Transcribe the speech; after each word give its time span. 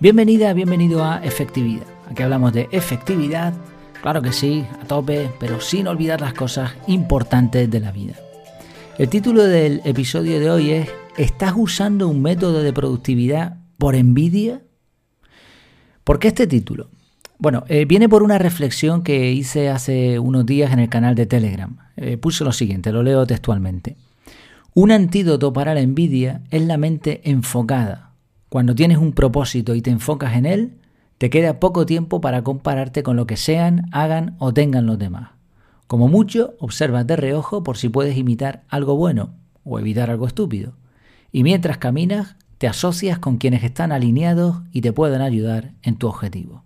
Bienvenida, 0.00 0.52
bienvenido 0.52 1.04
a 1.04 1.18
Efectividad. 1.24 1.84
Aquí 2.08 2.22
hablamos 2.22 2.52
de 2.52 2.68
efectividad, 2.70 3.52
claro 4.00 4.22
que 4.22 4.32
sí, 4.32 4.64
a 4.80 4.84
tope, 4.84 5.28
pero 5.40 5.60
sin 5.60 5.88
olvidar 5.88 6.20
las 6.20 6.34
cosas 6.34 6.72
importantes 6.86 7.68
de 7.68 7.80
la 7.80 7.90
vida. 7.90 8.14
El 8.96 9.08
título 9.08 9.42
del 9.42 9.80
episodio 9.84 10.38
de 10.38 10.50
hoy 10.52 10.70
es 10.70 10.88
¿Estás 11.16 11.54
usando 11.56 12.06
un 12.06 12.22
método 12.22 12.62
de 12.62 12.72
productividad 12.72 13.56
por 13.76 13.96
envidia? 13.96 14.62
¿Por 16.04 16.20
qué 16.20 16.28
este 16.28 16.46
título? 16.46 16.90
Bueno, 17.40 17.64
eh, 17.66 17.84
viene 17.84 18.08
por 18.08 18.22
una 18.22 18.38
reflexión 18.38 19.02
que 19.02 19.32
hice 19.32 19.68
hace 19.68 20.20
unos 20.20 20.46
días 20.46 20.72
en 20.72 20.78
el 20.78 20.88
canal 20.88 21.16
de 21.16 21.26
Telegram. 21.26 21.76
Eh, 21.96 22.18
puse 22.18 22.44
lo 22.44 22.52
siguiente, 22.52 22.92
lo 22.92 23.02
leo 23.02 23.26
textualmente. 23.26 23.96
Un 24.74 24.92
antídoto 24.92 25.52
para 25.52 25.74
la 25.74 25.80
envidia 25.80 26.42
es 26.52 26.62
la 26.62 26.76
mente 26.76 27.20
enfocada, 27.24 28.07
cuando 28.48 28.74
tienes 28.74 28.98
un 28.98 29.12
propósito 29.12 29.74
y 29.74 29.82
te 29.82 29.90
enfocas 29.90 30.36
en 30.36 30.46
él, 30.46 30.78
te 31.18 31.30
queda 31.30 31.60
poco 31.60 31.84
tiempo 31.84 32.20
para 32.20 32.42
compararte 32.42 33.02
con 33.02 33.16
lo 33.16 33.26
que 33.26 33.36
sean, 33.36 33.88
hagan 33.92 34.36
o 34.38 34.54
tengan 34.54 34.86
los 34.86 34.98
demás. 34.98 35.30
Como 35.86 36.08
mucho, 36.08 36.54
observas 36.58 37.06
de 37.06 37.16
reojo 37.16 37.62
por 37.62 37.76
si 37.76 37.88
puedes 37.88 38.16
imitar 38.16 38.62
algo 38.68 38.96
bueno 38.96 39.34
o 39.64 39.78
evitar 39.78 40.10
algo 40.10 40.26
estúpido. 40.26 40.74
Y 41.32 41.42
mientras 41.42 41.78
caminas, 41.78 42.36
te 42.58 42.68
asocias 42.68 43.18
con 43.18 43.38
quienes 43.38 43.64
están 43.64 43.92
alineados 43.92 44.62
y 44.72 44.80
te 44.80 44.92
pueden 44.92 45.20
ayudar 45.20 45.72
en 45.82 45.96
tu 45.96 46.08
objetivo. 46.08 46.64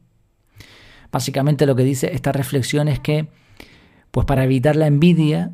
Básicamente 1.10 1.66
lo 1.66 1.76
que 1.76 1.84
dice 1.84 2.14
esta 2.14 2.32
reflexión 2.32 2.88
es 2.88 2.98
que, 3.00 3.28
pues 4.10 4.26
para 4.26 4.44
evitar 4.44 4.76
la 4.76 4.86
envidia, 4.86 5.52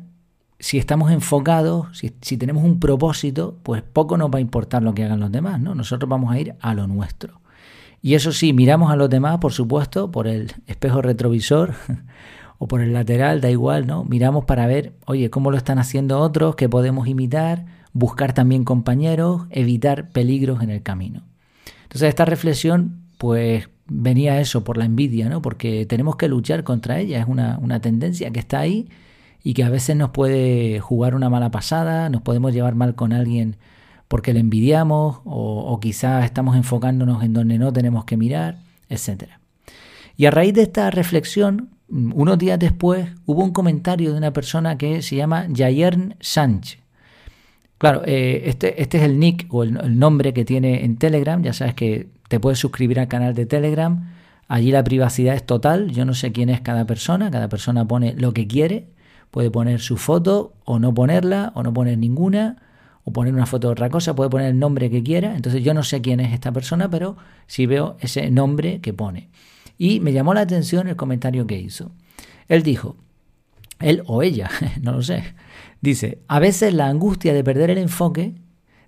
si 0.59 0.77
estamos 0.77 1.11
enfocados, 1.11 1.87
si, 1.97 2.37
tenemos 2.37 2.63
un 2.63 2.79
propósito, 2.79 3.57
pues 3.63 3.81
poco 3.81 4.17
nos 4.17 4.29
va 4.29 4.39
a 4.39 4.41
importar 4.41 4.83
lo 4.83 4.93
que 4.93 5.05
hagan 5.05 5.21
los 5.21 5.31
demás, 5.31 5.59
¿no? 5.61 5.73
Nosotros 5.73 6.09
vamos 6.09 6.33
a 6.33 6.39
ir 6.39 6.55
a 6.59 6.73
lo 6.73 6.85
nuestro. 6.85 7.39
Y 8.01 8.15
eso 8.15 8.33
sí, 8.33 8.51
miramos 8.51 8.91
a 8.91 8.97
los 8.97 9.09
demás, 9.09 9.39
por 9.39 9.53
supuesto, 9.53 10.11
por 10.11 10.27
el 10.27 10.53
espejo 10.67 11.01
retrovisor 11.01 11.75
o 12.57 12.67
por 12.67 12.81
el 12.81 12.91
lateral, 12.91 13.39
da 13.39 13.49
igual, 13.49 13.87
¿no? 13.87 14.03
Miramos 14.03 14.45
para 14.45 14.67
ver, 14.67 14.93
oye, 15.05 15.29
cómo 15.29 15.49
lo 15.49 15.57
están 15.57 15.79
haciendo 15.79 16.19
otros, 16.19 16.55
qué 16.55 16.67
podemos 16.67 17.07
imitar, 17.07 17.65
buscar 17.93 18.33
también 18.33 18.65
compañeros, 18.65 19.43
evitar 19.51 20.09
peligros 20.09 20.61
en 20.61 20.71
el 20.71 20.83
camino. 20.83 21.23
Entonces, 21.83 22.09
esta 22.09 22.25
reflexión, 22.25 23.03
pues 23.17 23.69
venía 23.87 24.41
eso 24.41 24.65
por 24.65 24.77
la 24.77 24.85
envidia, 24.85 25.29
¿no? 25.29 25.41
Porque 25.41 25.85
tenemos 25.85 26.17
que 26.17 26.27
luchar 26.27 26.65
contra 26.65 26.99
ella, 26.99 27.19
es 27.21 27.27
una, 27.27 27.57
una 27.61 27.79
tendencia 27.79 28.29
que 28.31 28.39
está 28.39 28.59
ahí 28.59 28.89
y 29.43 29.53
que 29.53 29.63
a 29.63 29.69
veces 29.69 29.95
nos 29.95 30.09
puede 30.09 30.79
jugar 30.79 31.15
una 31.15 31.29
mala 31.29 31.51
pasada, 31.51 32.09
nos 32.09 32.21
podemos 32.21 32.53
llevar 32.53 32.75
mal 32.75 32.95
con 32.95 33.13
alguien 33.13 33.57
porque 34.07 34.33
le 34.33 34.39
envidiamos 34.39 35.21
o, 35.23 35.79
quizás 35.79 36.25
estamos 36.25 36.55
enfocándonos 36.55 37.23
en 37.23 37.33
donde 37.33 37.59
no 37.59 37.71
tenemos 37.71 38.05
que 38.05 38.17
mirar, 38.17 38.57
etc. 38.89 39.29
Y 40.17 40.25
a 40.25 40.31
raíz 40.31 40.53
de 40.55 40.63
esta 40.63 40.89
reflexión, 40.89 41.69
unos 41.87 42.37
días 42.39 42.59
después 42.59 43.07
hubo 43.25 43.43
un 43.43 43.51
comentario 43.51 44.11
de 44.11 44.17
una 44.17 44.33
persona 44.33 44.77
que 44.77 45.03
se 45.03 45.15
llama 45.15 45.47
Jayern 45.55 46.15
Sánchez. 46.19 46.79
Claro, 47.77 48.01
eh, 48.05 48.43
este, 48.45 48.81
este, 48.81 48.97
es 48.97 49.03
el 49.03 49.19
nick 49.19 49.45
o 49.49 49.63
el, 49.63 49.97
nombre 49.97 50.33
que 50.33 50.43
tiene 50.43 50.83
en 50.83 50.97
Telegram. 50.97 51.41
Ya 51.41 51.53
sabes 51.53 51.75
que 51.75 52.09
te 52.27 52.39
puedes 52.39 52.59
suscribir 52.59 52.99
al 52.99 53.07
canal 53.07 53.33
de 53.33 53.45
Telegram. 53.45 54.11
Allí 54.49 54.71
la 54.71 54.83
privacidad 54.83 55.35
es 55.35 55.45
total. 55.45 55.91
Yo 55.91 56.03
no 56.03 56.13
sé 56.13 56.33
quién 56.33 56.49
es 56.49 56.59
cada 56.59 56.85
persona. 56.85 57.31
Cada 57.31 57.47
persona 57.47 57.87
pone 57.87 58.15
lo 58.15 58.33
que 58.33 58.47
quiere. 58.47 58.87
Puede 59.31 59.51
poner 59.51 59.79
su 59.79 59.97
foto 59.97 60.53
o 60.65 60.79
no 60.79 60.93
ponerla 60.93 61.51
o 61.55 61.63
no 61.63 61.73
poner 61.73 61.97
ninguna 61.97 62.57
o 63.03 63.13
poner 63.13 63.33
una 63.33 63.45
foto 63.45 63.67
de 63.67 63.73
otra 63.73 63.89
cosa, 63.89 64.15
puede 64.15 64.29
poner 64.29 64.47
el 64.47 64.59
nombre 64.59 64.89
que 64.89 65.03
quiera. 65.03 65.35
Entonces 65.35 65.63
yo 65.63 65.73
no 65.73 65.83
sé 65.83 66.01
quién 66.01 66.19
es 66.19 66.33
esta 66.33 66.51
persona, 66.51 66.89
pero 66.89 67.17
sí 67.47 67.65
veo 67.65 67.97
ese 67.99 68.29
nombre 68.31 68.81
que 68.81 68.93
pone. 68.93 69.29
Y 69.77 69.99
me 69.99 70.13
llamó 70.13 70.33
la 70.33 70.41
atención 70.41 70.87
el 70.87 70.95
comentario 70.95 71.47
que 71.47 71.59
hizo. 71.59 71.91
Él 72.47 72.63
dijo, 72.63 72.97
él 73.79 74.03
o 74.05 74.21
ella, 74.23 74.49
no 74.81 74.91
lo 74.93 75.01
sé, 75.01 75.23
dice, 75.81 76.21
a 76.27 76.39
veces 76.39 76.73
la 76.73 76.87
angustia 76.87 77.33
de 77.33 77.43
perder 77.43 77.69
el 77.69 77.77
enfoque 77.77 78.35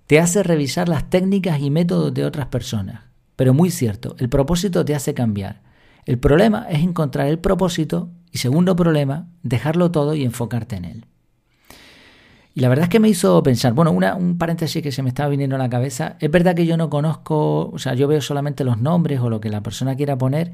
te 0.06 0.20
hace 0.20 0.42
revisar 0.42 0.88
las 0.88 1.08
técnicas 1.08 1.60
y 1.60 1.70
métodos 1.70 2.12
de 2.12 2.24
otras 2.24 2.46
personas. 2.46 3.04
Pero 3.36 3.54
muy 3.54 3.70
cierto, 3.70 4.14
el 4.18 4.28
propósito 4.28 4.84
te 4.84 4.94
hace 4.94 5.14
cambiar. 5.14 5.62
El 6.04 6.18
problema 6.18 6.66
es 6.68 6.82
encontrar 6.82 7.28
el 7.28 7.38
propósito 7.38 8.10
y 8.32 8.38
segundo 8.38 8.74
problema, 8.74 9.28
dejarlo 9.42 9.90
todo 9.90 10.14
y 10.14 10.24
enfocarte 10.24 10.76
en 10.76 10.84
él. 10.86 11.06
Y 12.54 12.60
la 12.60 12.68
verdad 12.68 12.84
es 12.84 12.88
que 12.90 13.00
me 13.00 13.08
hizo 13.08 13.42
pensar, 13.42 13.72
bueno, 13.72 13.92
una, 13.92 14.14
un 14.14 14.36
paréntesis 14.36 14.82
que 14.82 14.92
se 14.92 15.02
me 15.02 15.08
estaba 15.08 15.28
viniendo 15.28 15.56
a 15.56 15.58
la 15.58 15.70
cabeza, 15.70 16.16
es 16.20 16.30
verdad 16.30 16.54
que 16.54 16.66
yo 16.66 16.76
no 16.76 16.90
conozco, 16.90 17.70
o 17.70 17.78
sea, 17.78 17.94
yo 17.94 18.08
veo 18.08 18.20
solamente 18.20 18.64
los 18.64 18.78
nombres 18.78 19.20
o 19.20 19.30
lo 19.30 19.40
que 19.40 19.48
la 19.48 19.62
persona 19.62 19.94
quiera 19.96 20.18
poner, 20.18 20.52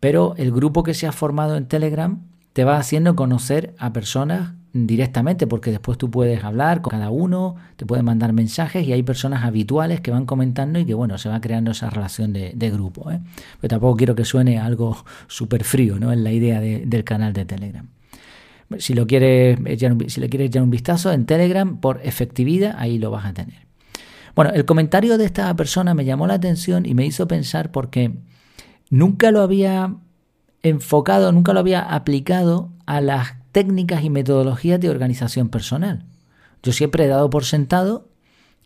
pero 0.00 0.34
el 0.36 0.52
grupo 0.52 0.82
que 0.82 0.94
se 0.94 1.06
ha 1.06 1.12
formado 1.12 1.56
en 1.56 1.66
Telegram 1.66 2.22
te 2.52 2.64
va 2.64 2.76
haciendo 2.76 3.16
conocer 3.16 3.74
a 3.78 3.92
personas 3.92 4.52
directamente, 4.72 5.46
porque 5.46 5.70
después 5.70 5.98
tú 5.98 6.10
puedes 6.10 6.44
hablar 6.44 6.82
con 6.82 6.90
cada 6.90 7.10
uno, 7.10 7.56
te 7.76 7.86
pueden 7.86 8.04
mandar 8.04 8.32
mensajes 8.32 8.86
y 8.86 8.92
hay 8.92 9.02
personas 9.02 9.44
habituales 9.44 10.00
que 10.00 10.10
van 10.10 10.26
comentando 10.26 10.78
y 10.78 10.84
que 10.84 10.94
bueno, 10.94 11.18
se 11.18 11.28
va 11.28 11.40
creando 11.40 11.70
esa 11.70 11.90
relación 11.90 12.32
de, 12.32 12.70
grupo. 12.70 13.10
¿eh? 13.10 13.20
Pero 13.60 13.70
tampoco 13.70 13.96
quiero 13.96 14.14
que 14.14 14.24
suene 14.24 14.58
algo 14.58 15.04
súper 15.26 15.64
frío, 15.64 15.98
¿no? 15.98 16.12
En 16.12 16.22
la 16.22 16.32
idea 16.32 16.60
del 16.60 17.04
canal 17.04 17.32
de 17.32 17.44
Telegram. 17.44 17.88
Si, 18.78 18.92
lo 18.92 19.06
quieres 19.06 19.58
si 20.08 20.20
le 20.20 20.28
quieres 20.28 20.48
echar 20.48 20.62
un 20.62 20.70
vistazo 20.70 21.10
en 21.12 21.24
Telegram 21.24 21.78
por 21.78 22.00
efectividad, 22.04 22.76
ahí 22.78 22.98
lo 22.98 23.10
vas 23.10 23.24
a 23.24 23.32
tener. 23.32 23.66
Bueno, 24.34 24.52
el 24.52 24.66
comentario 24.66 25.16
de 25.16 25.24
esta 25.24 25.54
persona 25.56 25.94
me 25.94 26.04
llamó 26.04 26.26
la 26.26 26.34
atención 26.34 26.84
y 26.84 26.94
me 26.94 27.06
hizo 27.06 27.26
pensar 27.26 27.72
porque 27.72 28.12
nunca 28.90 29.30
lo 29.30 29.40
había 29.40 29.94
enfocado, 30.62 31.32
nunca 31.32 31.54
lo 31.54 31.60
había 31.60 31.80
aplicado 31.80 32.70
a 32.86 33.00
las 33.00 33.37
técnicas 33.52 34.04
y 34.04 34.10
metodologías 34.10 34.80
de 34.80 34.90
organización 34.90 35.48
personal. 35.48 36.04
Yo 36.62 36.72
siempre 36.72 37.04
he 37.04 37.08
dado 37.08 37.30
por 37.30 37.44
sentado 37.44 38.08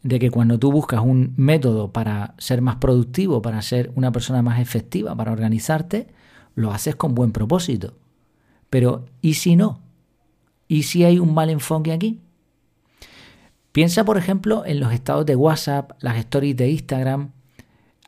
de 0.03 0.19
que 0.19 0.31
cuando 0.31 0.59
tú 0.59 0.73
buscas 0.73 1.01
un 1.01 1.33
método 1.37 1.93
para 1.93 2.35
ser 2.39 2.61
más 2.61 2.77
productivo, 2.77 3.43
para 3.43 3.63
ser 3.63 3.93
una 3.95 4.11
persona 4.11 4.43
más 4.43 4.61
efectiva, 4.61 5.15
para 5.15 5.33
organizarte, 5.33 6.09
lo 6.55 6.73
haces 6.73 6.97
con 6.97 7.15
buen 7.15 7.33
propósito. 7.33 7.95
Pero 8.71 9.05
¿y 9.21 9.35
si 9.35 9.57
no? 9.57 9.81
¿Y 10.67 10.85
si 10.85 11.05
hay 11.05 11.19
un 11.19 11.35
mal 11.35 11.51
enfoque 11.51 11.93
aquí? 11.93 12.21
Piensa, 13.73 14.05
por 14.05 14.19
ejemplo, 14.19 14.65
en 14.67 14.81
los 14.81 14.93
estados 14.93 15.25
de 15.25 15.37
WhatsApp, 15.37 15.93
las 16.01 16.17
stories 16.19 16.57
de 16.57 16.71
Instagram. 16.71 17.31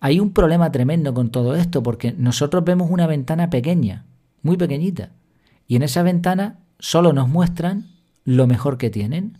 Hay 0.00 0.20
un 0.20 0.32
problema 0.32 0.70
tremendo 0.72 1.14
con 1.14 1.30
todo 1.30 1.54
esto 1.54 1.82
porque 1.82 2.12
nosotros 2.12 2.64
vemos 2.64 2.90
una 2.90 3.06
ventana 3.06 3.48
pequeña, 3.48 4.04
muy 4.42 4.56
pequeñita, 4.56 5.12
y 5.66 5.76
en 5.76 5.82
esa 5.82 6.02
ventana 6.02 6.58
solo 6.84 7.14
nos 7.14 7.30
muestran 7.30 7.86
lo 8.26 8.46
mejor 8.46 8.76
que 8.76 8.90
tienen. 8.90 9.38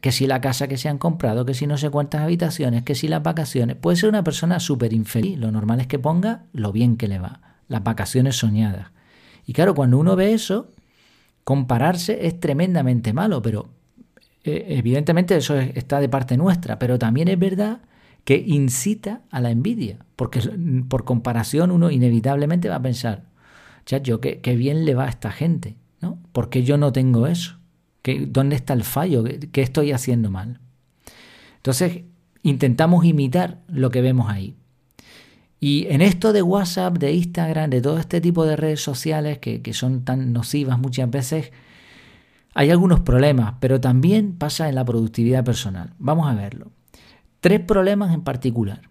Que 0.00 0.10
si 0.10 0.26
la 0.26 0.40
casa 0.40 0.66
que 0.66 0.76
se 0.76 0.88
han 0.88 0.98
comprado, 0.98 1.44
que 1.44 1.54
si 1.54 1.68
no 1.68 1.78
sé 1.78 1.88
cuántas 1.88 2.22
habitaciones, 2.22 2.82
que 2.82 2.96
si 2.96 3.06
las 3.06 3.22
vacaciones. 3.22 3.76
Puede 3.76 3.96
ser 3.96 4.08
una 4.08 4.24
persona 4.24 4.58
súper 4.58 4.92
infeliz. 4.92 5.38
Lo 5.38 5.52
normal 5.52 5.80
es 5.80 5.86
que 5.86 6.00
ponga 6.00 6.46
lo 6.52 6.72
bien 6.72 6.96
que 6.96 7.06
le 7.06 7.20
va. 7.20 7.40
Las 7.68 7.84
vacaciones 7.84 8.36
soñadas. 8.36 8.88
Y 9.46 9.52
claro, 9.52 9.76
cuando 9.76 9.98
uno 9.98 10.16
ve 10.16 10.32
eso, 10.32 10.72
compararse 11.44 12.26
es 12.26 12.40
tremendamente 12.40 13.12
malo, 13.12 13.40
pero 13.40 13.68
eh, 14.42 14.66
evidentemente 14.70 15.36
eso 15.36 15.54
está 15.56 16.00
de 16.00 16.08
parte 16.08 16.36
nuestra, 16.36 16.80
pero 16.80 16.98
también 16.98 17.28
es 17.28 17.38
verdad 17.38 17.82
que 18.24 18.42
incita 18.44 19.20
a 19.30 19.40
la 19.40 19.50
envidia, 19.50 19.98
porque 20.16 20.40
por 20.88 21.04
comparación 21.04 21.70
uno 21.70 21.90
inevitablemente 21.90 22.68
va 22.68 22.76
a 22.76 22.82
pensar, 22.82 23.24
chacho, 23.86 24.20
qué, 24.20 24.40
qué 24.40 24.56
bien 24.56 24.84
le 24.84 24.94
va 24.94 25.04
a 25.04 25.10
esta 25.10 25.30
gente. 25.30 25.76
¿Por 26.34 26.50
qué 26.50 26.64
yo 26.64 26.76
no 26.78 26.92
tengo 26.92 27.28
eso? 27.28 27.60
¿Qué, 28.02 28.26
¿Dónde 28.28 28.56
está 28.56 28.72
el 28.72 28.82
fallo? 28.82 29.22
¿Qué 29.22 29.62
estoy 29.62 29.92
haciendo 29.92 30.32
mal? 30.32 30.58
Entonces, 31.58 32.02
intentamos 32.42 33.04
imitar 33.04 33.62
lo 33.68 33.90
que 33.90 34.00
vemos 34.00 34.28
ahí. 34.28 34.56
Y 35.60 35.86
en 35.90 36.02
esto 36.02 36.32
de 36.32 36.42
WhatsApp, 36.42 36.98
de 36.98 37.12
Instagram, 37.12 37.70
de 37.70 37.80
todo 37.80 38.00
este 38.00 38.20
tipo 38.20 38.44
de 38.46 38.56
redes 38.56 38.82
sociales 38.82 39.38
que, 39.38 39.62
que 39.62 39.72
son 39.74 40.04
tan 40.04 40.32
nocivas 40.32 40.76
muchas 40.76 41.08
veces, 41.08 41.52
hay 42.52 42.72
algunos 42.72 42.98
problemas, 43.00 43.54
pero 43.60 43.80
también 43.80 44.36
pasa 44.36 44.68
en 44.68 44.74
la 44.74 44.84
productividad 44.84 45.44
personal. 45.44 45.94
Vamos 46.00 46.28
a 46.28 46.34
verlo. 46.34 46.72
Tres 47.38 47.60
problemas 47.60 48.12
en 48.12 48.22
particular. 48.22 48.90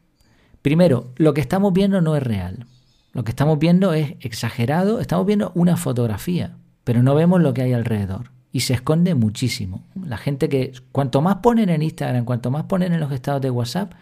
Primero, 0.61 1.11
lo 1.17 1.33
que 1.33 1.41
estamos 1.41 1.73
viendo 1.73 1.99
no 1.99 2.15
es 2.15 2.23
real. 2.23 2.67
Lo 3.11 3.25
que 3.25 3.31
estamos 3.31 3.59
viendo 3.59 3.93
es 3.93 4.15
exagerado. 4.21 5.01
Estamos 5.01 5.25
viendo 5.25 5.51
una 5.55 5.75
fotografía 5.75 6.55
pero 6.83 7.03
no 7.03 7.15
vemos 7.15 7.41
lo 7.41 7.53
que 7.53 7.61
hay 7.61 7.73
alrededor. 7.73 8.31
Y 8.51 8.61
se 8.61 8.73
esconde 8.73 9.15
muchísimo. 9.15 9.83
La 10.05 10.17
gente 10.17 10.47
que, 10.47 10.73
cuanto 10.91 11.21
más 11.21 11.37
ponen 11.37 11.69
en 11.69 11.81
Instagram, 11.81 12.25
cuanto 12.25 12.51
más 12.51 12.63
ponen 12.63 12.93
en 12.93 12.99
los 12.99 13.11
estados 13.11 13.41
de 13.41 13.49
WhatsApp, 13.49 13.93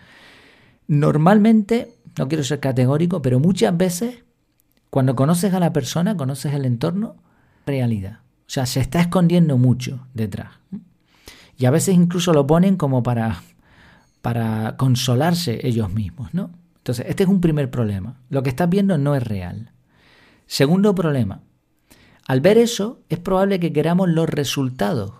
normalmente, 0.87 1.93
no 2.17 2.27
quiero 2.27 2.43
ser 2.43 2.59
categórico, 2.59 3.21
pero 3.21 3.39
muchas 3.39 3.77
veces, 3.77 4.23
cuando 4.89 5.15
conoces 5.15 5.53
a 5.53 5.59
la 5.59 5.71
persona, 5.71 6.17
conoces 6.17 6.53
el 6.53 6.65
entorno, 6.65 7.15
realidad. 7.65 8.19
O 8.41 8.53
sea, 8.53 8.65
se 8.65 8.81
está 8.81 8.99
escondiendo 8.99 9.57
mucho 9.57 10.07
detrás. 10.13 10.51
Y 11.57 11.65
a 11.65 11.71
veces 11.71 11.95
incluso 11.95 12.33
lo 12.33 12.45
ponen 12.45 12.75
como 12.75 13.03
para, 13.03 13.43
para 14.21 14.75
consolarse 14.75 15.65
ellos 15.65 15.93
mismos, 15.93 16.33
¿no? 16.33 16.49
Entonces, 16.77 17.05
este 17.07 17.23
es 17.23 17.29
un 17.29 17.39
primer 17.39 17.69
problema. 17.69 18.17
Lo 18.29 18.43
que 18.43 18.49
estás 18.49 18.67
viendo 18.67 18.97
no 18.97 19.15
es 19.15 19.23
real. 19.23 19.71
Segundo 20.47 20.93
problema. 20.95 21.41
Al 22.27 22.41
ver 22.41 22.57
eso, 22.57 23.01
es 23.09 23.19
probable 23.19 23.59
que 23.59 23.73
queramos 23.73 24.09
los 24.09 24.29
resultados, 24.29 25.13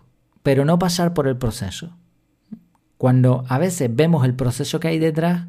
pero 0.44 0.66
no 0.66 0.80
pasar 0.80 1.14
por 1.14 1.28
el 1.28 1.38
proceso. 1.38 1.96
Cuando 2.98 3.46
a 3.48 3.58
veces 3.58 3.90
vemos 3.94 4.26
el 4.26 4.36
proceso 4.36 4.80
que 4.80 4.90
hay 4.90 5.00
detrás, 5.00 5.48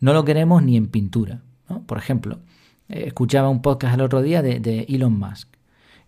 no 0.00 0.12
lo 0.12 0.24
queremos 0.24 0.62
ni 0.62 0.76
en 0.76 0.88
pintura. 0.88 1.40
Por 1.86 1.98
ejemplo, 1.98 2.40
eh, 2.88 3.04
escuchaba 3.06 3.48
un 3.48 3.62
podcast 3.62 3.94
el 3.94 4.02
otro 4.02 4.20
día 4.20 4.42
de, 4.42 4.86
Elon 4.88 5.18
Musk 5.18 5.48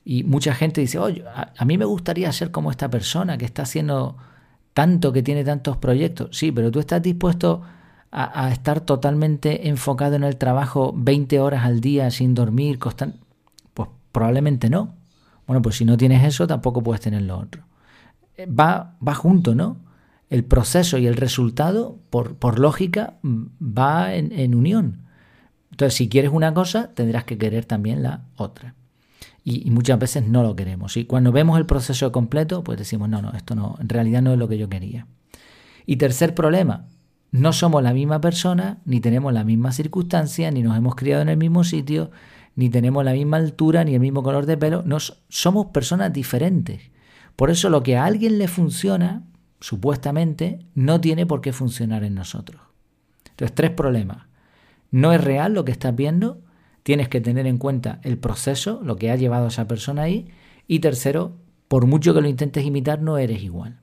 y 0.05 0.25
mucha 0.25 0.55
gente 0.55 0.83
dice, 0.83 0.99
oye, 0.99 1.25
a, 1.27 1.65
mí 1.65 1.79
me 1.79 1.87
gustaría 1.87 2.31
ser 2.33 2.51
como 2.51 2.71
esta 2.71 2.91
persona 2.91 3.39
que 3.39 3.47
está 3.47 3.63
haciendo 3.63 4.17
tanto, 4.75 5.13
que 5.13 5.23
tiene 5.23 5.45
tantos 5.45 5.79
proyectos. 5.79 6.37
Sí, 6.37 6.53
pero 6.53 6.71
tú 6.71 6.81
estás 6.81 7.01
dispuesto 7.01 7.63
a, 8.11 8.53
estar 8.53 8.81
totalmente 8.81 9.69
enfocado 9.69 10.17
en 10.17 10.25
el 10.25 10.37
trabajo 10.37 10.93
20 10.95 11.41
horas 11.41 11.65
al 11.65 11.81
día 11.81 12.11
sin 12.11 12.35
dormir, 12.35 12.79
constant... 12.79 13.17
probablemente 14.15 14.71
no. 14.71 14.95
Bueno, 15.47 15.61
pues 15.61 15.77
si 15.77 15.85
no 15.85 15.99
tienes 15.99 16.25
eso, 16.25 16.47
tampoco 16.47 16.83
puedes 16.83 17.03
tener 17.03 17.21
lo 17.21 17.37
otro. 17.37 17.65
Eh, 18.39 18.47
va, 18.47 18.97
va 19.07 19.15
junto, 19.15 19.55
¿no? 19.55 19.77
El 20.31 20.45
proceso 20.45 20.97
y 20.97 21.07
el 21.07 21.17
resultado, 21.17 21.99
por, 22.09 22.37
por 22.37 22.59
lógica, 22.59 23.15
va 23.23 24.15
en, 24.15 24.55
unión. 24.55 25.03
Entonces, 25.71 25.95
si 25.95 26.09
quieres 26.09 26.31
una 26.33 26.55
cosa, 26.55 26.95
tendrás 26.95 27.25
que 27.25 27.37
querer 27.37 27.67
también 27.67 28.03
la 28.03 28.23
otra. 28.37 28.75
Y, 29.45 29.67
y, 29.69 29.71
muchas 29.71 29.99
veces 29.99 30.27
no 30.27 30.43
lo 30.43 30.57
queremos. 30.57 30.97
Y 30.97 31.05
cuando 31.05 31.31
vemos 31.31 31.59
el 31.59 31.67
proceso 31.67 32.11
completo, 32.11 32.65
pues 32.65 32.79
decimos, 32.79 33.11
no, 33.11 33.21
no, 33.21 33.33
esto 33.33 33.55
no, 33.55 33.77
en 33.81 33.91
realidad 33.91 34.23
no 34.23 34.33
es 34.33 34.39
lo 34.39 34.49
que 34.49 34.57
yo 34.57 34.71
quería. 34.71 35.07
Y 35.85 35.97
tercer 35.97 36.35
problema, 36.35 36.87
no 37.31 37.53
somos 37.53 37.83
la 37.83 37.93
misma 37.93 38.21
persona, 38.21 38.79
ni 38.85 39.01
tenemos 39.01 39.33
la 39.33 39.45
misma 39.45 39.73
circunstancia, 39.73 40.51
ni 40.51 40.63
nos 40.63 40.79
hemos 40.79 40.95
criado 40.95 41.21
en 41.21 41.29
el 41.29 41.37
mismo 41.37 41.65
sitio, 41.65 42.11
ni 42.57 42.71
tenemos 42.71 43.05
la 43.05 43.13
misma 43.13 43.39
altura, 43.39 43.85
ni 43.85 43.95
el 43.95 44.01
mismo 44.01 44.23
color 44.23 44.47
de 44.47 44.57
pelo. 44.57 44.83
Nos, 44.83 45.23
somos 45.29 45.67
personas 45.67 46.13
diferentes. 46.13 46.91
Por 47.37 47.51
eso 47.51 47.69
lo 47.69 47.83
que 47.83 47.97
a 47.97 48.05
alguien 48.05 48.39
le 48.39 48.49
funciona, 48.49 49.25
supuestamente, 49.61 50.61
no 50.75 51.01
tiene 51.01 51.27
por 51.27 51.41
qué 51.41 51.53
funcionar 51.53 52.05
en 52.05 52.15
nosotros. 52.15 52.61
Entonces, 53.31 53.55
tres 53.55 53.71
problemas. 53.71 54.27
No 54.91 55.13
es 55.13 55.23
real 55.23 55.55
lo 55.55 55.65
que 55.65 55.73
estás 55.73 55.97
viendo, 55.97 56.43
tienes 56.85 57.09
que 57.09 57.21
tener 57.21 57.47
en 57.47 57.59
cuenta 57.59 57.99
el 58.05 58.19
proceso, 58.19 58.81
lo 58.85 58.97
que 58.97 59.11
ha 59.11 59.17
llevado 59.17 59.47
a 59.47 59.49
esa 59.49 59.67
persona 59.67 60.03
ahí. 60.03 60.29
Y 60.69 60.79
tercero, 60.79 61.37
por 61.67 61.87
mucho 61.87 62.15
que 62.15 62.21
lo 62.21 62.29
intentes 62.29 62.65
imitar, 62.65 63.03
no 63.03 63.19
eres 63.19 63.43
igual. 63.43 63.81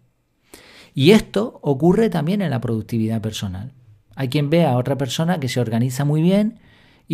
Y 0.94 1.12
esto 1.12 1.60
ocurre 1.62 2.10
también 2.10 2.42
en 2.42 2.52
la 2.52 2.62
productividad 2.62 3.22
personal. 3.22 3.74
Hay 4.16 4.30
quien 4.30 4.50
ve 4.50 4.66
a 4.66 4.78
otra 4.78 4.98
persona 4.98 5.40
que 5.40 5.50
se 5.50 5.60
organiza 5.60 6.06
muy 6.06 6.22
bien 6.22 6.60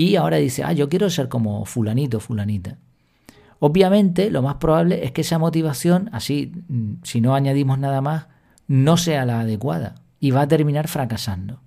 y 0.05 0.15
ahora 0.15 0.37
dice, 0.37 0.63
ah, 0.63 0.73
yo 0.73 0.89
quiero 0.89 1.09
ser 1.09 1.29
como 1.29 1.65
fulanito, 1.65 2.19
fulanita. 2.19 2.77
Obviamente, 3.59 4.29
lo 4.29 4.41
más 4.41 4.55
probable 4.55 5.03
es 5.03 5.11
que 5.11 5.21
esa 5.21 5.39
motivación, 5.39 6.09
así, 6.11 6.51
mm, 6.67 7.03
si 7.03 7.21
no 7.21 7.33
añadimos 7.33 7.79
nada 7.79 8.01
más, 8.01 8.27
no 8.67 8.97
sea 8.97 9.25
la 9.25 9.39
adecuada 9.39 9.95
y 10.19 10.31
va 10.31 10.41
a 10.41 10.47
terminar 10.47 10.87
fracasando. 10.87 11.61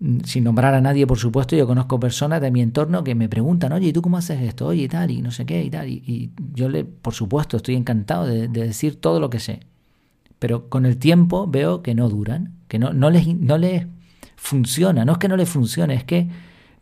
Mm, 0.00 0.20
sin 0.24 0.44
nombrar 0.44 0.74
a 0.74 0.80
nadie, 0.80 1.06
por 1.06 1.18
supuesto, 1.18 1.56
yo 1.56 1.66
conozco 1.66 1.98
personas 1.98 2.40
de 2.40 2.50
mi 2.50 2.60
entorno 2.60 3.02
que 3.04 3.14
me 3.14 3.28
preguntan, 3.28 3.72
oye, 3.72 3.88
¿y 3.88 3.92
tú 3.92 4.02
cómo 4.02 4.18
haces 4.18 4.42
esto? 4.42 4.66
Oye, 4.66 4.82
y 4.82 4.88
tal, 4.88 5.10
y 5.10 5.22
no 5.22 5.30
sé 5.30 5.46
qué, 5.46 5.62
y 5.64 5.70
tal. 5.70 5.88
Y, 5.88 6.32
yo, 6.54 6.68
le, 6.68 6.84
por 6.84 7.14
supuesto, 7.14 7.56
estoy 7.56 7.76
encantado 7.76 8.26
de 8.26 8.48
decir 8.48 9.00
todo 9.00 9.20
lo 9.20 9.30
que 9.30 9.40
sé 9.40 9.60
pero 10.42 10.68
con 10.68 10.86
el 10.86 10.96
tiempo 10.96 11.46
veo 11.46 11.82
que 11.82 11.94
no 11.94 12.08
duran, 12.08 12.54
que 12.66 12.80
no, 12.80 12.92
no, 12.92 13.10
les, 13.10 13.28
no 13.28 13.58
les 13.58 13.86
funciona, 14.34 15.04
no 15.04 15.12
es 15.12 15.18
que 15.18 15.28
no 15.28 15.36
les 15.36 15.48
funcione, 15.48 15.94
es 15.94 16.02
que 16.02 16.28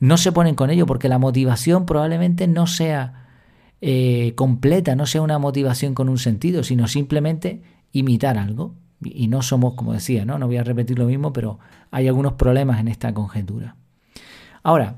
no 0.00 0.16
se 0.16 0.32
ponen 0.32 0.54
con 0.54 0.70
ello 0.70 0.86
porque 0.86 1.08
la 1.08 1.18
motivación 1.18 1.86
probablemente 1.86 2.48
no 2.48 2.66
sea 2.66 3.28
eh, 3.82 4.32
completa, 4.34 4.96
no 4.96 5.06
sea 5.06 5.22
una 5.22 5.38
motivación 5.38 5.94
con 5.94 6.08
un 6.08 6.18
sentido, 6.18 6.64
sino 6.64 6.88
simplemente 6.88 7.62
imitar 7.92 8.38
algo. 8.38 8.74
Y 9.02 9.28
no 9.28 9.42
somos, 9.42 9.74
como 9.74 9.92
decía, 9.92 10.24
¿no? 10.24 10.38
no 10.38 10.46
voy 10.46 10.56
a 10.56 10.64
repetir 10.64 10.98
lo 10.98 11.06
mismo, 11.06 11.32
pero 11.32 11.58
hay 11.90 12.08
algunos 12.08 12.34
problemas 12.34 12.80
en 12.80 12.88
esta 12.88 13.14
conjetura. 13.14 13.76
Ahora, 14.62 14.96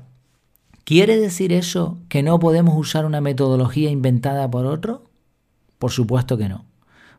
¿quiere 0.83 1.17
decir 1.17 1.53
eso 1.53 1.99
que 2.09 2.23
no 2.23 2.39
podemos 2.39 2.75
usar 2.77 3.05
una 3.05 3.21
metodología 3.21 3.89
inventada 3.89 4.49
por 4.49 4.65
otro? 4.65 5.05
Por 5.79 5.91
supuesto 5.91 6.37
que 6.37 6.49
no. 6.49 6.65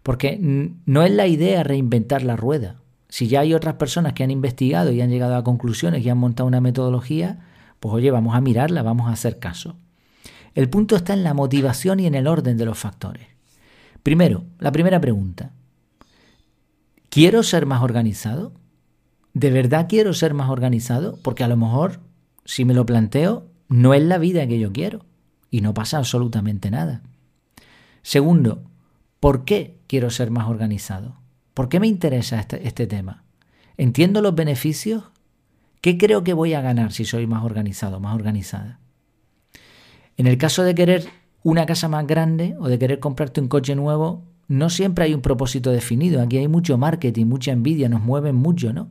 Porque 0.03 0.39
no 0.41 1.03
es 1.03 1.11
la 1.11 1.27
idea 1.27 1.63
reinventar 1.63 2.23
la 2.23 2.37
rueda. 2.37 2.77
Si 3.09 3.29
ya 3.29 3.41
hay 3.41 3.55
otras 3.55 3.75
personas 3.75 4.13
que 4.13 4.25
han 4.25 4.31
investigado 4.31 4.91
y 4.93 5.01
han 5.01 5.11
llegado 5.11 5.37
a 5.37 5.45
conclusiones 5.45 6.05
y 6.05 6.11
han 6.11 6.19
montado 6.19 6.47
una 6.47 6.61
metodología, 6.61 7.39
pues 7.85 7.97
oye, 7.97 8.11
vamos 8.11 8.35
a 8.35 8.41
mirarla, 8.41 8.83
vamos 8.83 9.09
a 9.09 9.13
hacer 9.13 9.39
caso. 9.39 9.77
El 10.55 10.71
punto 10.71 10.97
está 10.97 11.13
en 11.13 11.23
la 11.23 11.35
motivación 11.35 12.01
y 12.01 12.07
en 12.07 12.15
el 12.15 12.27
orden 12.27 12.57
de 12.57 12.65
los 12.65 12.79
factores. 12.79 13.27
Primero, 14.03 14.45
la 14.59 14.73
primera 14.73 15.03
pregunta. 15.03 15.53
¿Quiero 17.11 17.43
ser 17.43 17.67
más 17.67 17.83
organizado? 17.83 18.55
¿De 19.35 19.51
verdad 19.51 19.85
quiero 19.87 20.15
ser 20.15 20.33
más 20.33 20.49
organizado? 20.49 21.19
Porque 21.21 21.45
a 21.45 21.47
lo 21.47 21.59
mejor, 21.59 22.01
si 22.47 22.65
me 22.65 22.73
lo 22.73 22.87
planteo, 22.87 23.49
no 23.69 23.93
es 23.93 24.03
la 24.03 24.17
vida 24.17 24.47
que 24.47 24.59
yo 24.59 24.73
quiero 24.73 25.05
y 25.51 25.61
no 25.61 25.75
pasa 25.75 25.99
absolutamente 25.99 26.71
nada. 26.71 27.03
Segundo, 28.01 28.63
¿por 29.21 29.45
qué 29.45 29.77
quiero 29.89 30.09
ser 30.09 30.31
más 30.31 30.49
organizado? 30.49 31.19
¿Por 31.53 31.69
qué 31.69 31.81
me 31.81 31.87
interesa 31.87 32.41
este, 32.41 32.67
este, 32.67 32.87
tema? 32.87 33.25
¿Entiendo 33.77 34.23
los 34.23 34.35
beneficios? 34.35 35.05
¿Qué 35.85 35.99
creo 35.99 36.25
que 36.25 36.33
voy 36.33 36.55
a 36.55 36.63
ganar 36.63 36.93
si 36.93 37.05
soy 37.05 37.27
más 37.27 37.45
organizado, 37.45 38.01
más 38.01 38.15
organizada? 38.15 38.81
En 40.17 40.27
el 40.27 40.39
caso 40.39 40.63
de 40.63 40.75
querer 40.75 41.05
una 41.43 41.67
casa 41.67 41.89
más 41.89 42.07
grande 42.07 42.57
o 42.59 42.69
de 42.69 42.79
querer 42.79 43.01
comprarte 43.01 43.43
un 43.43 43.49
coche 43.49 43.77
nuevo, 43.77 44.23
no 44.49 44.71
siempre 44.71 45.05
hay 45.05 45.13
un 45.13 45.21
propósito 45.21 45.73
definido. 45.73 46.23
Aquí 46.23 46.39
hay 46.39 46.49
mucho 46.49 46.79
marketing, 46.79 47.27
mucha 47.27 47.53
envidia, 47.53 47.91
nos 47.91 48.01
mueven 48.01 48.35
mucho, 48.35 48.73
¿no? 48.73 48.89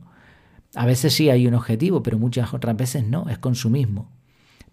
A 0.76 0.86
veces 0.86 1.12
sí 1.12 1.30
hay 1.30 1.48
un 1.48 1.54
objetivo, 1.54 2.00
pero 2.04 2.16
muchas 2.16 2.54
otras 2.54 2.76
veces 2.76 3.04
no, 3.04 3.28
es 3.28 3.38
consumismo. 3.38 4.12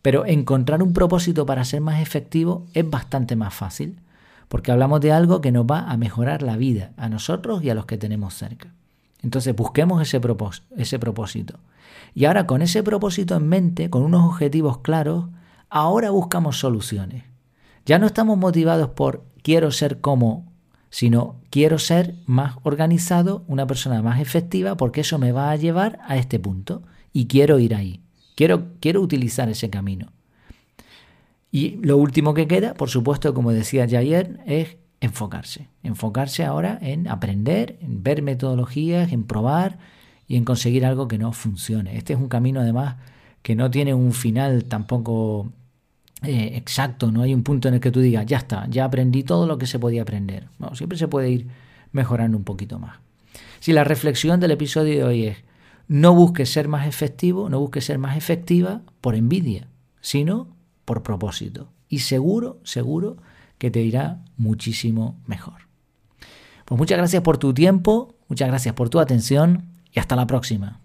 Pero 0.04 0.28
encontrar 0.28 0.84
un 0.84 0.94
propósito 0.94 1.48
para 1.48 1.66
ser 1.66 1.82
más 1.82 2.04
efectivo 2.04 2.68
es 2.76 2.88
bastante 2.88 3.36
más 3.36 3.56
fácil 3.56 4.00
porque 4.48 4.72
hablamos 4.72 5.02
de 5.02 5.12
algo 5.12 5.42
que 5.42 5.52
nos 5.52 5.66
va 5.66 5.90
a 5.90 5.98
mejorar 5.98 6.44
la 6.44 6.56
vida 6.56 6.92
a 6.98 7.10
nosotros 7.10 7.64
y 7.64 7.72
a 7.72 7.74
los 7.74 7.88
que 7.88 7.98
tenemos 7.98 8.36
cerca. 8.36 8.76
Entonces 9.24 9.56
busquemos 9.56 10.02
ese, 10.02 10.20
ese 10.78 11.00
propósito. 11.00 11.60
Y 12.14 12.26
ahora 12.26 12.48
con 12.48 12.62
ese 12.62 12.84
propósito 12.84 13.36
en 13.36 13.48
mente, 13.48 13.90
con 13.90 14.04
unos 14.04 14.26
objetivos 14.26 14.80
claros, 14.80 15.26
ahora 15.70 16.10
buscamos 16.10 16.58
soluciones. 16.58 17.24
Ya 17.86 18.00
no 18.00 18.08
estamos 18.08 18.38
motivados 18.38 18.90
por 18.90 19.24
quiero 19.44 19.72
ser 19.72 20.02
como, 20.02 20.52
sino 20.90 21.40
quiero 21.50 21.80
ser 21.80 22.16
más 22.26 22.56
organizado, 22.64 23.44
una 23.48 23.66
persona 23.66 24.02
más 24.02 24.20
efectiva, 24.20 24.76
porque 24.76 25.02
eso 25.02 25.18
me 25.18 25.32
va 25.32 25.52
a 25.52 25.56
llevar 25.56 26.00
a 26.06 26.18
este 26.18 26.40
punto 26.40 26.84
y 27.14 27.28
quiero 27.28 27.60
ir 27.60 27.76
ahí. 27.76 28.02
Quiero, 28.36 28.70
quiero 28.80 29.02
utilizar 29.02 29.50
ese 29.50 29.70
camino. 29.70 30.12
Y 31.52 31.78
lo 31.82 31.98
último 31.98 32.34
que 32.34 32.48
queda, 32.48 32.74
por 32.74 32.90
supuesto, 32.90 33.34
como 33.34 33.52
decía 33.52 33.86
ya 33.86 34.00
ayer, 34.00 34.40
es 34.46 34.78
enfocarse. 35.02 35.68
Enfocarse 35.84 36.46
ahora 36.46 36.78
en 36.82 37.08
aprender, 37.08 37.78
en 37.82 38.04
ver 38.04 38.22
metodologías, 38.22 39.12
en 39.12 39.26
probar 39.26 39.80
y 40.28 40.38
en 40.38 40.46
conseguir 40.46 40.86
algo 40.86 41.08
que 41.08 41.18
no 41.18 41.34
funcione. 41.34 41.98
Este 41.98 42.14
es 42.14 42.20
un 42.20 42.30
camino 42.30 42.62
además 42.62 42.96
que 43.42 43.56
no 43.56 43.70
tiene 43.70 43.94
un 43.94 44.14
final 44.14 44.66
tampoco 44.66 45.52
eh, 46.24 46.52
exacto, 46.56 47.12
no 47.12 47.24
hay 47.24 47.34
un 47.34 47.42
punto 47.42 47.68
en 47.68 47.74
el 47.74 47.80
que 47.80 47.90
tú 47.90 48.00
digas, 48.00 48.26
ya 48.28 48.38
está, 48.38 48.68
ya 48.70 48.86
aprendí 48.86 49.24
todo 49.24 49.48
lo 49.48 49.58
que 49.58 49.66
se 49.66 49.80
podía 49.80 50.04
aprender. 50.04 50.48
No, 50.60 50.76
siempre 50.76 50.98
se 50.98 51.08
puede 51.08 51.32
ir 51.32 51.48
mejorando 51.92 52.38
un 52.38 52.44
poquito 52.44 52.78
más. 52.78 53.00
Si 53.60 53.74
la 53.74 53.84
reflexión 53.84 54.40
del 54.40 54.52
episodio 54.52 54.98
de 54.98 55.04
hoy 55.04 55.26
es, 55.26 55.38
no 55.88 56.14
busques 56.14 56.50
ser 56.50 56.68
más 56.68 56.88
efectivo, 56.88 57.50
no 57.50 57.60
busques 57.60 57.86
ser 57.86 57.98
más 57.98 58.16
efectiva 58.16 58.82
por 59.02 59.16
envidia, 59.16 59.68
sino 60.00 60.48
por 60.86 61.02
propósito. 61.02 61.70
Y 61.90 62.00
seguro, 62.00 62.60
seguro 62.64 63.18
que 63.62 63.70
te 63.70 63.80
irá 63.80 64.18
muchísimo 64.38 65.22
mejor. 65.28 65.68
Pues 66.66 66.80
muchas 66.80 66.98
gracias 66.98 67.22
por 67.22 67.38
tu 67.38 67.54
tiempo, 67.54 68.16
muchas 68.28 68.48
gracias 68.48 68.74
por 68.74 68.90
tu 68.90 69.00
atención 69.00 69.68
y 69.92 70.00
hasta 70.00 70.16
la 70.16 70.26
próxima. 70.26 70.81